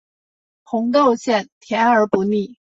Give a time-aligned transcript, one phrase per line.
[0.63, 2.57] 红豆馅甜而不腻